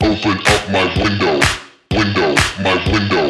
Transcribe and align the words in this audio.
Open 0.00 0.38
up 0.46 0.70
my 0.70 0.84
window, 1.02 1.40
window, 1.90 2.34
my 2.62 2.92
window. 2.92 3.27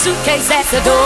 Suitcase 0.00 0.50
at 0.50 0.64
the 0.70 0.80
door. 0.80 0.99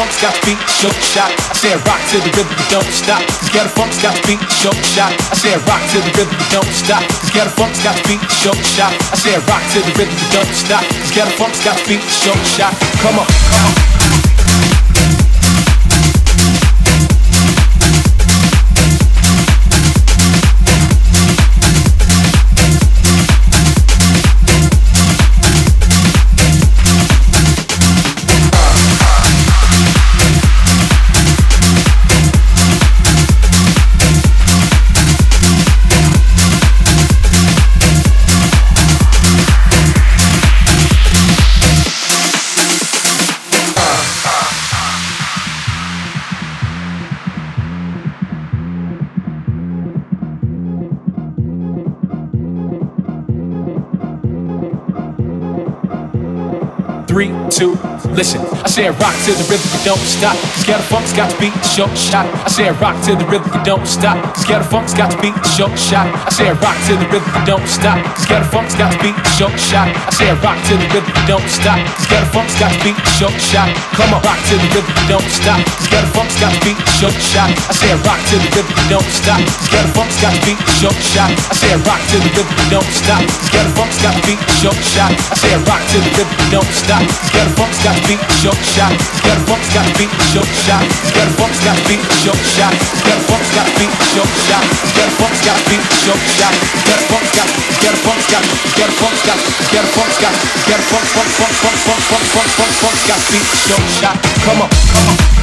Funk's 0.00 0.16
got 0.22 0.32
beat 0.48 0.56
short 0.80 0.96
shot. 1.04 1.28
I 1.28 1.52
said 1.52 1.76
rock 1.84 2.00
to 2.08 2.16
the 2.24 2.32
rhythm, 2.32 2.56
don't 2.72 2.88
stop. 2.88 3.20
Cause 3.20 3.52
get 3.52 3.66
a 3.66 3.68
funk's 3.68 4.00
got 4.00 4.16
beat 4.24 4.40
short 4.48 4.80
shot. 4.96 5.12
I 5.28 5.36
said 5.36 5.60
rock 5.68 5.82
to 5.92 6.00
the 6.00 6.10
rhythm, 6.16 6.40
don't 6.48 6.72
stop. 6.72 7.04
Cause 7.20 7.30
get 7.36 7.46
a 7.46 7.50
funk's 7.50 7.84
got 7.84 8.00
beat 8.08 8.22
short 8.32 8.56
shot. 8.64 8.96
I 9.12 9.16
said 9.20 9.44
rock 9.44 9.60
to 9.76 9.78
the 9.84 9.92
rhythm, 10.00 10.16
don't 10.32 10.54
stop. 10.56 10.84
Cause 10.88 11.12
get 11.12 11.28
a 11.28 11.30
funk's 11.36 11.60
got 11.62 11.76
beat 11.84 12.00
short 12.00 12.40
shot. 12.56 12.72
Come 13.04 13.18
on, 13.20 13.26
come 13.28 13.76
on. 13.76 13.89
Listen. 58.12 58.49
Said 58.80 58.96
rock 58.96 59.12
to 59.28 59.36
the 59.36 59.44
rhythm, 59.44 59.68
you 59.76 59.92
don't 59.92 60.06
stop. 60.08 60.32
Cause 60.64 60.80
funk's 60.88 61.12
got 61.12 61.28
to 61.28 61.36
beat 61.36 61.52
the 61.52 61.68
short 61.68 61.92
shot. 61.92 62.24
I 62.24 62.48
said 62.48 62.72
rock 62.80 62.96
to 63.04 63.12
the 63.12 63.28
rhythm, 63.28 63.52
you 63.52 63.60
don't 63.60 63.84
stop. 63.84 64.16
Cause 64.40 64.64
funk's 64.72 64.96
got 64.96 65.12
to 65.12 65.20
beat 65.20 65.36
the 65.36 65.50
short 65.52 65.76
shot. 65.76 66.08
I 66.08 66.32
said 66.32 66.56
rock 66.64 66.80
to 66.88 66.96
the 66.96 67.04
rhythm, 67.12 67.28
you 67.28 67.44
don't 67.44 67.68
stop. 67.68 68.00
Cause 68.24 68.48
funk's 68.48 68.72
got 68.80 68.88
to 68.88 68.98
beat 69.04 69.12
the 69.12 69.28
short 69.36 69.52
shot. 69.60 69.84
I 69.84 70.08
said 70.16 70.32
rock 70.40 70.56
to 70.72 70.80
the 70.80 70.88
rhythm, 70.96 71.12
you 71.12 71.24
don't 71.28 71.44
stop. 71.52 71.76
Cause 72.08 72.24
funk's 72.32 72.56
got 72.56 72.72
to 72.72 72.80
beat 72.80 72.96
the 72.96 73.12
short 73.20 73.36
shot. 73.36 73.68
Come 74.00 74.16
on, 74.16 74.24
rock 74.24 74.40
to 74.48 74.56
the 74.56 74.68
rhythm, 74.72 74.96
you 74.96 75.06
don't 75.12 75.28
stop. 75.28 75.60
Cause 75.92 76.08
funk's 76.16 76.36
got 76.40 76.48
to 76.56 76.60
beat 76.64 76.80
the 76.80 76.92
short 76.96 77.18
shot. 77.20 77.52
I 77.52 77.76
said 77.76 78.00
rock 78.00 78.20
to 78.32 78.36
the 78.40 78.48
rhythm, 78.56 78.72
you 78.80 78.96
don't 78.96 79.10
stop. 79.12 79.44
Cause 79.68 79.88
funk's 79.92 80.16
got 80.24 80.32
to 80.32 80.40
beat 80.48 80.56
the 80.56 80.72
short 80.80 80.96
shot. 81.04 81.28
I 81.36 81.52
said 81.52 81.76
rock 81.84 82.00
to 82.00 82.16
the 82.16 82.32
rhythm, 82.32 82.48
you 82.48 82.80
don't 82.80 82.92
stop. 82.96 83.20
Cause 83.28 83.68
funk's 83.76 84.00
got 84.00 84.16
to 84.16 84.22
beat 84.24 84.40
the 84.40 84.54
short 84.56 84.80
shot. 84.88 85.12
I 85.12 85.36
said 85.36 85.60
rock 85.68 85.84
to 85.84 85.96
the 86.00 86.10
rhythm, 86.16 86.32
you 86.32 86.48
don't 86.48 86.72
stop. 86.72 87.04
Cause 87.28 87.50
funk's 87.60 87.76
got 87.84 87.92
to 87.92 88.04
beat 88.08 88.24
the 88.24 88.36
short 88.40 88.56
shot. 88.56 88.69
Cause 88.70 89.20
get 89.26 89.36
a 89.36 89.40
funk's 89.50 89.66
got 89.74 89.82
to 89.82 89.92
beat 89.98 90.12
short 90.30 90.46
shot. 90.46 90.86
Cause 91.02 91.10
get 91.10 91.26
a 91.26 91.32
funk's 91.34 91.58
got 91.66 91.74
to 91.74 91.82
beat 91.90 92.02
short 92.22 92.38
shot. 92.54 92.70
Cause 92.70 93.02
get 93.02 93.18
a 93.18 93.24
funk's 93.26 93.50
got 93.50 93.66
to 93.66 93.74
beat 93.82 93.94
short 94.14 94.30
shot. 94.46 94.62
Cause 94.62 94.92
get 94.94 95.08
a 95.10 95.14
funk's 95.18 95.42
got 95.42 95.58
to 95.58 95.64
beat 95.70 95.84
short 96.06 96.22
shot. 96.38 96.54
Cause 96.54 96.84
get 96.86 96.98
a 96.98 97.04
funk's 97.10 97.34
got 97.34 97.48
get 97.82 97.94
a 97.94 97.98
funk's 97.98 98.26
got 98.30 98.42
get 98.78 98.88
a 98.88 98.94
funk's 98.94 99.22
got 99.26 99.38
get 99.74 99.82
a 99.82 99.90
funk's 99.90 100.18
got 100.22 100.34
get 100.70 100.78
a 100.78 100.84
funk 100.86 101.06
funk 101.10 101.30
funk 101.34 101.54
funk 101.58 101.76
funk 101.82 102.02
funk 102.06 102.26
funk 102.30 102.50
funk 102.54 102.72
funk's 102.78 103.04
got 103.10 103.18
beat 103.34 103.46
the 103.50 103.58
short 103.58 103.86
shot. 103.98 104.16
Come 104.46 104.62
on, 104.62 104.70
come 104.70 105.08
on. 105.10 105.39